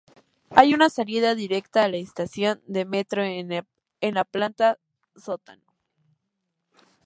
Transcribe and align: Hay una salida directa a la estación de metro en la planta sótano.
Hay 0.49 0.73
una 0.73 0.89
salida 0.89 1.35
directa 1.35 1.83
a 1.83 1.87
la 1.87 1.97
estación 1.97 2.59
de 2.65 2.85
metro 2.85 3.21
en 3.23 3.67
la 4.15 4.23
planta 4.25 4.79
sótano. 5.15 5.61